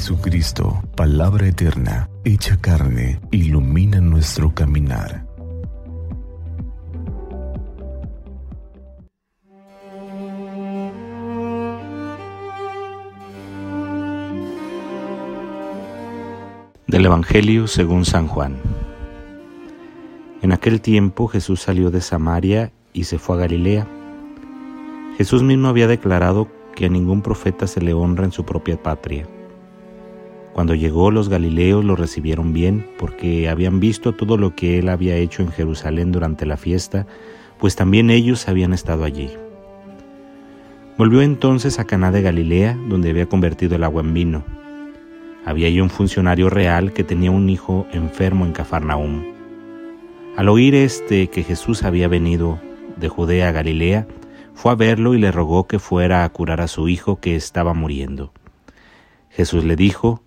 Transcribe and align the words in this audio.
Jesucristo, 0.00 0.82
palabra 0.96 1.46
eterna, 1.46 2.08
hecha 2.24 2.56
carne, 2.56 3.20
ilumina 3.30 4.00
nuestro 4.00 4.54
caminar. 4.54 5.26
Del 16.86 17.04
Evangelio 17.04 17.66
según 17.66 18.06
San 18.06 18.26
Juan. 18.26 18.56
En 20.40 20.52
aquel 20.52 20.80
tiempo 20.80 21.28
Jesús 21.28 21.60
salió 21.60 21.90
de 21.90 22.00
Samaria 22.00 22.72
y 22.94 23.04
se 23.04 23.18
fue 23.18 23.36
a 23.36 23.40
Galilea. 23.40 23.86
Jesús 25.18 25.42
mismo 25.42 25.68
había 25.68 25.86
declarado 25.86 26.48
que 26.74 26.86
a 26.86 26.88
ningún 26.88 27.20
profeta 27.20 27.66
se 27.66 27.82
le 27.82 27.92
honra 27.92 28.24
en 28.24 28.32
su 28.32 28.46
propia 28.46 28.82
patria. 28.82 29.28
Cuando 30.52 30.74
llegó 30.74 31.10
los 31.10 31.28
galileos 31.28 31.84
lo 31.84 31.96
recibieron 31.96 32.52
bien 32.52 32.86
porque 32.98 33.48
habían 33.48 33.80
visto 33.80 34.12
todo 34.12 34.36
lo 34.36 34.54
que 34.54 34.78
él 34.78 34.88
había 34.88 35.16
hecho 35.16 35.42
en 35.42 35.52
Jerusalén 35.52 36.12
durante 36.12 36.46
la 36.46 36.56
fiesta, 36.56 37.06
pues 37.58 37.76
también 37.76 38.10
ellos 38.10 38.48
habían 38.48 38.72
estado 38.72 39.04
allí. 39.04 39.30
Volvió 40.98 41.22
entonces 41.22 41.78
a 41.78 41.84
Caná 41.84 42.10
de 42.10 42.22
Galilea, 42.22 42.76
donde 42.88 43.10
había 43.10 43.26
convertido 43.26 43.76
el 43.76 43.84
agua 43.84 44.02
en 44.02 44.12
vino. 44.12 44.44
Había 45.46 45.68
allí 45.68 45.80
un 45.80 45.88
funcionario 45.88 46.50
real 46.50 46.92
que 46.92 47.04
tenía 47.04 47.30
un 47.30 47.48
hijo 47.48 47.86
enfermo 47.92 48.44
en 48.44 48.52
Cafarnaúm. 48.52 49.24
Al 50.36 50.48
oír 50.48 50.74
este 50.74 51.28
que 51.28 51.42
Jesús 51.42 51.84
había 51.84 52.08
venido 52.08 52.58
de 52.96 53.08
Judea 53.08 53.48
a 53.48 53.52
Galilea, 53.52 54.06
fue 54.54 54.72
a 54.72 54.74
verlo 54.74 55.14
y 55.14 55.18
le 55.18 55.32
rogó 55.32 55.66
que 55.66 55.78
fuera 55.78 56.24
a 56.24 56.28
curar 56.28 56.60
a 56.60 56.68
su 56.68 56.88
hijo 56.88 57.20
que 57.20 57.34
estaba 57.34 57.72
muriendo. 57.72 58.32
Jesús 59.30 59.64
le 59.64 59.76
dijo, 59.76 60.22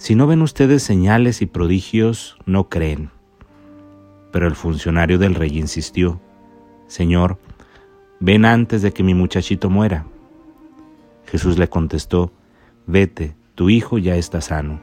Si 0.00 0.14
no 0.14 0.26
ven 0.26 0.40
ustedes 0.40 0.82
señales 0.82 1.42
y 1.42 1.46
prodigios, 1.46 2.38
no 2.46 2.70
creen. 2.70 3.10
Pero 4.32 4.46
el 4.46 4.56
funcionario 4.56 5.18
del 5.18 5.34
rey 5.34 5.58
insistió, 5.58 6.18
Señor, 6.86 7.36
ven 8.18 8.46
antes 8.46 8.80
de 8.80 8.92
que 8.94 9.02
mi 9.02 9.12
muchachito 9.12 9.68
muera. 9.68 10.06
Jesús 11.26 11.58
le 11.58 11.68
contestó, 11.68 12.32
Vete, 12.86 13.36
tu 13.54 13.68
hijo 13.68 13.98
ya 13.98 14.16
está 14.16 14.40
sano. 14.40 14.80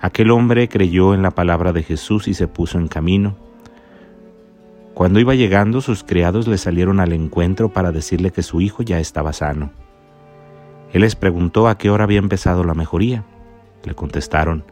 Aquel 0.00 0.30
hombre 0.30 0.66
creyó 0.70 1.12
en 1.12 1.20
la 1.20 1.32
palabra 1.32 1.74
de 1.74 1.82
Jesús 1.82 2.26
y 2.26 2.32
se 2.32 2.48
puso 2.48 2.78
en 2.78 2.88
camino. 2.88 3.36
Cuando 4.94 5.20
iba 5.20 5.34
llegando, 5.34 5.82
sus 5.82 6.04
criados 6.04 6.48
le 6.48 6.56
salieron 6.56 7.00
al 7.00 7.12
encuentro 7.12 7.68
para 7.74 7.92
decirle 7.92 8.30
que 8.30 8.42
su 8.42 8.62
hijo 8.62 8.82
ya 8.82 8.98
estaba 8.98 9.34
sano. 9.34 9.72
Él 10.94 11.02
les 11.02 11.16
preguntó 11.16 11.68
a 11.68 11.76
qué 11.76 11.90
hora 11.90 12.04
había 12.04 12.18
empezado 12.18 12.64
la 12.64 12.72
mejoría. 12.72 13.24
Le 13.84 13.94
contestaron, 13.94 14.64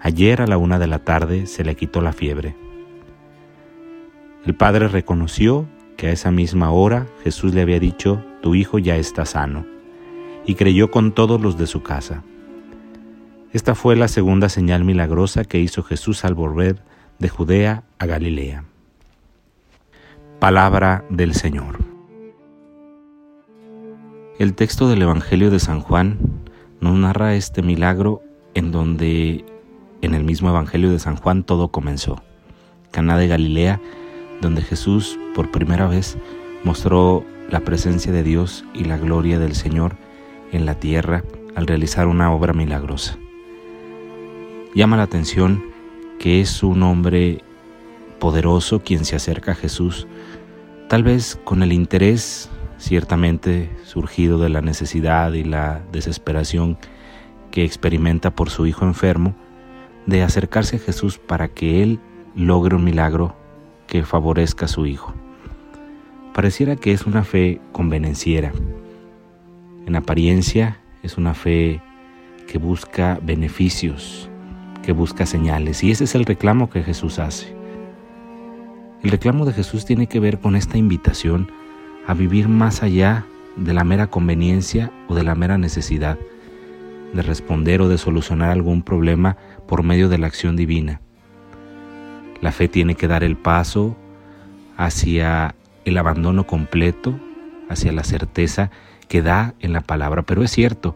ayer 0.00 0.42
a 0.42 0.46
la 0.46 0.58
una 0.58 0.78
de 0.78 0.86
la 0.86 1.00
tarde 1.00 1.46
se 1.46 1.64
le 1.64 1.76
quitó 1.76 2.00
la 2.00 2.12
fiebre. 2.12 2.56
El 4.44 4.54
padre 4.54 4.88
reconoció 4.88 5.66
que 5.96 6.08
a 6.08 6.12
esa 6.12 6.30
misma 6.30 6.70
hora 6.70 7.06
Jesús 7.24 7.54
le 7.54 7.62
había 7.62 7.80
dicho, 7.80 8.24
tu 8.42 8.54
hijo 8.54 8.78
ya 8.78 8.96
está 8.96 9.24
sano 9.24 9.66
y 10.46 10.54
creyó 10.54 10.90
con 10.90 11.12
todos 11.12 11.40
los 11.40 11.58
de 11.58 11.66
su 11.66 11.82
casa. 11.82 12.22
Esta 13.52 13.74
fue 13.74 13.96
la 13.96 14.08
segunda 14.08 14.48
señal 14.48 14.84
milagrosa 14.84 15.44
que 15.44 15.58
hizo 15.58 15.82
Jesús 15.82 16.24
al 16.24 16.34
volver 16.34 16.82
de 17.18 17.28
Judea 17.28 17.82
a 17.98 18.06
Galilea. 18.06 18.64
Palabra 20.38 21.04
del 21.10 21.34
Señor. 21.34 21.78
El 24.38 24.54
texto 24.54 24.88
del 24.88 25.02
Evangelio 25.02 25.50
de 25.50 25.58
San 25.58 25.80
Juan 25.80 26.18
nos 26.80 26.94
narra 26.94 27.34
este 27.34 27.60
milagro 27.60 28.22
en 28.58 28.72
donde 28.72 29.44
en 30.02 30.14
el 30.14 30.24
mismo 30.24 30.48
Evangelio 30.48 30.90
de 30.90 30.98
San 30.98 31.14
Juan 31.14 31.44
todo 31.44 31.68
comenzó. 31.68 32.20
Caná 32.90 33.16
de 33.16 33.28
Galilea, 33.28 33.80
donde 34.40 34.62
Jesús 34.62 35.16
por 35.32 35.52
primera 35.52 35.86
vez 35.86 36.18
mostró 36.64 37.24
la 37.50 37.60
presencia 37.60 38.10
de 38.10 38.24
Dios 38.24 38.64
y 38.74 38.84
la 38.84 38.98
gloria 38.98 39.38
del 39.38 39.54
Señor 39.54 39.94
en 40.50 40.66
la 40.66 40.74
tierra 40.74 41.22
al 41.54 41.68
realizar 41.68 42.08
una 42.08 42.32
obra 42.32 42.52
milagrosa. 42.52 43.16
Llama 44.74 44.96
la 44.96 45.04
atención 45.04 45.62
que 46.18 46.40
es 46.40 46.64
un 46.64 46.82
hombre 46.82 47.44
poderoso 48.18 48.80
quien 48.80 49.04
se 49.04 49.14
acerca 49.14 49.52
a 49.52 49.54
Jesús, 49.54 50.08
tal 50.88 51.04
vez 51.04 51.38
con 51.44 51.62
el 51.62 51.72
interés 51.72 52.50
ciertamente 52.76 53.70
surgido 53.84 54.38
de 54.38 54.48
la 54.48 54.62
necesidad 54.62 55.32
y 55.34 55.44
la 55.44 55.80
desesperación 55.92 56.76
experimenta 57.64 58.30
por 58.30 58.50
su 58.50 58.66
hijo 58.66 58.84
enfermo, 58.84 59.34
de 60.06 60.22
acercarse 60.22 60.76
a 60.76 60.80
Jesús 60.80 61.18
para 61.18 61.48
que 61.48 61.82
él 61.82 62.00
logre 62.34 62.76
un 62.76 62.84
milagro 62.84 63.36
que 63.86 64.04
favorezca 64.04 64.66
a 64.66 64.68
su 64.68 64.86
hijo. 64.86 65.14
Pareciera 66.34 66.76
que 66.76 66.92
es 66.92 67.06
una 67.06 67.24
fe 67.24 67.60
convenenciera, 67.72 68.52
en 69.88 69.96
apariencia 69.96 70.76
es 71.02 71.16
una 71.16 71.32
fe 71.32 71.80
que 72.46 72.58
busca 72.58 73.18
beneficios, 73.22 74.28
que 74.82 74.92
busca 74.92 75.24
señales. 75.24 75.82
Y 75.82 75.90
ese 75.90 76.04
es 76.04 76.14
el 76.14 76.26
reclamo 76.26 76.68
que 76.68 76.82
Jesús 76.82 77.18
hace. 77.18 77.56
El 79.02 79.10
reclamo 79.10 79.46
de 79.46 79.54
Jesús 79.54 79.86
tiene 79.86 80.06
que 80.06 80.20
ver 80.20 80.40
con 80.40 80.56
esta 80.56 80.76
invitación 80.76 81.50
a 82.06 82.12
vivir 82.12 82.48
más 82.48 82.82
allá 82.82 83.24
de 83.56 83.72
la 83.72 83.82
mera 83.82 84.08
conveniencia 84.08 84.92
o 85.08 85.14
de 85.14 85.22
la 85.22 85.34
mera 85.34 85.56
necesidad 85.56 86.18
de 87.12 87.22
responder 87.22 87.80
o 87.80 87.88
de 87.88 87.98
solucionar 87.98 88.50
algún 88.50 88.82
problema 88.82 89.36
por 89.66 89.82
medio 89.82 90.08
de 90.08 90.18
la 90.18 90.26
acción 90.26 90.56
divina. 90.56 91.00
La 92.40 92.52
fe 92.52 92.68
tiene 92.68 92.94
que 92.94 93.08
dar 93.08 93.24
el 93.24 93.36
paso 93.36 93.96
hacia 94.76 95.54
el 95.84 95.98
abandono 95.98 96.46
completo, 96.46 97.18
hacia 97.68 97.92
la 97.92 98.04
certeza 98.04 98.70
que 99.08 99.22
da 99.22 99.54
en 99.60 99.72
la 99.72 99.80
palabra. 99.80 100.22
Pero 100.22 100.42
es 100.42 100.50
cierto, 100.50 100.94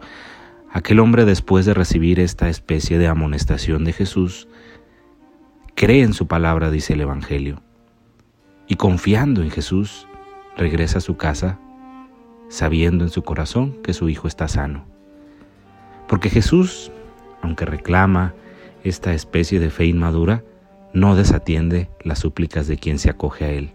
aquel 0.71 1.01
hombre 1.01 1.25
después 1.25 1.67
de 1.67 1.75
recibir 1.75 2.21
esta 2.21 2.49
especie 2.49 2.99
de 2.99 3.09
amonestación 3.09 3.85
de 3.85 3.93
Jesús, 3.93 4.49
cree 5.75 6.03
en 6.03 6.13
su 6.13 6.27
palabra, 6.27 6.71
dice 6.71 6.93
el 6.93 7.01
Evangelio, 7.01 7.63
y 8.69 8.77
confiando 8.77 9.43
en 9.43 9.51
Jesús, 9.51 10.07
regresa 10.57 10.99
a 10.99 11.03
su 11.03 11.17
casa 11.17 11.59
sabiendo 12.49 13.05
en 13.05 13.11
su 13.11 13.23
corazón 13.23 13.83
que 13.83 13.95
su 13.95 14.11
hijo 14.11 14.29
está 14.29 14.47
sano. 14.47 14.85
Porque 16.13 16.29
Jesús, 16.29 16.93
aunque 17.41 17.65
reclama 17.65 18.35
esta 18.85 19.15
especie 19.15 19.59
de 19.61 19.71
fe 19.71 19.87
inmadura, 19.87 20.45
no 20.93 21.17
desatiende 21.17 21.89
las 22.05 22.19
súplicas 22.19 22.67
de 22.67 22.77
quien 22.77 22.99
se 22.99 23.09
acoge 23.09 23.47
a 23.47 23.51
Él. 23.51 23.71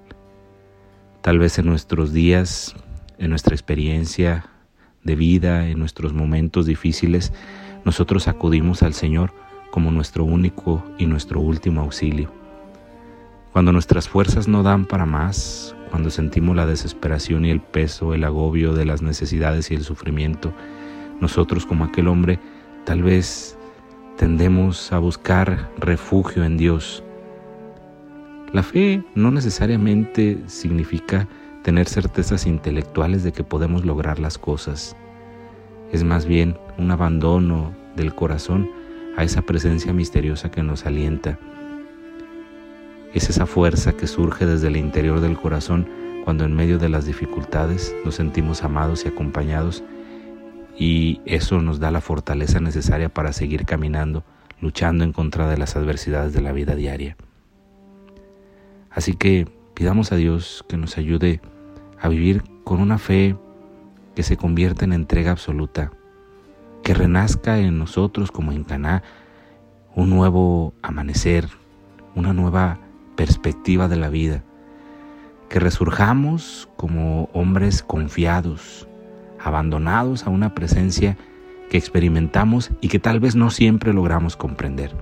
Tal 1.24 1.40
vez 1.40 1.58
en 1.58 1.66
nuestros 1.66 2.14
días 2.14 2.75
en 3.18 3.31
nuestra 3.31 3.56
experiencia 3.56 4.46
de 5.03 5.16
vida, 5.16 5.68
en 5.68 5.80
nuestros 5.80 6.14
momentos 6.14 6.68
difíciles, 6.68 7.34
nosotros 7.86 8.28
acudimos 8.28 8.84
al 8.84 8.94
Señor 8.94 9.34
como 9.72 9.90
nuestro 9.90 10.24
único 10.24 10.84
y 11.00 11.08
nuestro 11.08 11.40
último 11.40 11.81
auxilio. 11.81 12.31
Cuando 13.52 13.74
nuestras 13.74 14.08
fuerzas 14.08 14.48
no 14.48 14.62
dan 14.62 14.86
para 14.86 15.08
más, 15.08 15.75
cuando 15.90 16.12
sentimos 16.12 16.56
la 16.56 16.68
desesperación 16.68 17.46
y 17.46 17.50
el 17.50 17.62
peso, 17.62 18.14
el 18.14 18.24
agobio 18.24 18.74
de 18.75 18.86
las 18.86 19.02
necesidades 19.02 19.72
y 19.72 19.74
el 19.74 19.84
sufrimiento, 19.84 20.54
nosotros 21.19 21.66
como 21.66 21.83
aquel 21.83 22.07
hombre 22.07 22.39
tal 22.85 23.03
vez 23.03 23.57
tendemos 24.17 24.91
a 24.91 25.00
buscar 25.00 25.69
refugio 25.78 26.44
en 26.44 26.57
Dios. 26.57 27.03
La 28.53 28.63
fe 28.63 29.03
no 29.13 29.31
necesariamente 29.31 30.41
significa 30.47 31.27
tener 31.63 31.88
certezas 31.88 32.45
intelectuales 32.45 33.23
de 33.23 33.33
que 33.33 33.44
podemos 33.44 33.85
lograr 33.85 34.19
las 34.19 34.38
cosas. 34.38 34.95
Es 35.91 36.03
más 36.03 36.25
bien 36.25 36.57
un 36.77 36.92
abandono 36.92 37.74
del 37.95 38.15
corazón 38.15 38.69
a 39.18 39.24
esa 39.24 39.42
presencia 39.42 39.94
misteriosa 39.94 40.50
que 40.50 40.63
nos 40.63 40.86
alienta. 40.86 41.38
Es 43.13 43.30
esa 43.30 43.45
fuerza 43.45 43.94
que 43.94 44.07
surge 44.07 44.45
desde 44.45 44.68
el 44.68 44.77
interior 44.77 45.19
del 45.19 45.38
corazón 45.38 45.88
cuando 46.24 46.45
en 46.45 46.56
medio 46.56 46.77
de 46.77 46.89
las 46.89 47.06
dificultades 47.06 47.94
nos 48.06 48.15
sentimos 48.15 48.63
amados 48.63 49.06
y 49.06 49.07
acompañados 49.07 49.83
y 50.77 51.21
eso 51.25 51.59
nos 51.62 51.79
da 51.79 51.89
la 51.91 52.01
fortaleza 52.01 52.59
necesaria 52.59 53.09
para 53.09 53.33
seguir 53.33 53.65
caminando, 53.65 54.24
luchando 54.62 55.03
en 55.03 55.12
contra 55.12 55.50
de 55.50 55.57
las 55.57 55.75
adversidades 55.75 56.33
de 56.33 56.41
la 56.41 56.51
vida 56.51 56.75
diaria. 56.75 57.18
Así 58.91 59.13
que 59.13 59.47
pidamos 59.74 60.12
a 60.12 60.15
Dios 60.15 60.63
que 60.69 60.77
nos 60.77 60.97
ayude 60.97 61.41
a 62.00 62.09
vivir 62.09 62.44
con 62.63 62.79
una 62.79 63.00
fe 63.00 63.35
que 64.15 64.24
se 64.24 64.38
convierta 64.38 64.85
en 64.85 64.94
entrega 64.94 65.31
absoluta, 65.31 65.91
que 66.83 66.94
renazca 66.94 67.59
en 67.59 67.80
nosotros 67.80 68.31
como 68.31 68.51
en 68.51 68.63
Caná 68.63 69.03
un 69.95 70.09
nuevo 70.12 70.73
amanecer, 70.83 71.50
una 72.15 72.33
nueva 72.33 72.80
perspectiva 73.15 73.88
de 73.88 73.95
la 73.95 74.09
vida, 74.09 74.44
que 75.50 75.59
resurjamos 75.59 76.69
como 76.77 77.30
hombres 77.33 77.81
confiados, 77.81 78.88
abandonados 79.47 80.25
a 80.25 80.29
una 80.29 80.53
presencia 80.53 81.17
que 81.69 81.77
experimentamos 81.77 82.71
y 82.81 82.88
que 82.88 82.99
tal 82.99 83.19
vez 83.19 83.35
no 83.35 83.49
siempre 83.49 83.94
logramos 83.94 84.35
comprender. 84.35 84.95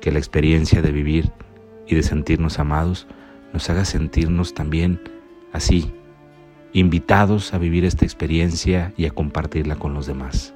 Que 0.00 0.12
la 0.12 0.18
experiencia 0.18 0.82
de 0.82 0.92
vivir 0.92 1.30
y 1.86 1.94
de 1.94 2.02
sentirnos 2.02 2.58
amados 2.58 3.06
nos 3.52 3.68
haga 3.70 3.84
sentirnos 3.84 4.54
también 4.54 5.00
así, 5.52 5.92
invitados 6.72 7.54
a 7.54 7.58
vivir 7.58 7.84
esta 7.84 8.04
experiencia 8.04 8.92
y 8.96 9.06
a 9.06 9.10
compartirla 9.10 9.76
con 9.76 9.94
los 9.94 10.06
demás. 10.06 10.54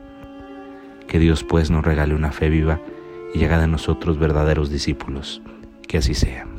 Que 1.07 1.19
Dios 1.19 1.45
pues 1.45 1.71
nos 1.71 1.85
regale 1.85 2.15
una 2.15 2.33
fe 2.33 2.49
viva 2.49 2.81
y 3.35 3.45
haga 3.45 3.59
de 3.59 3.69
nosotros 3.69 4.19
verdaderos 4.19 4.71
discípulos. 4.71 5.43
Que 5.87 5.99
así 5.99 6.15
sea. 6.15 6.56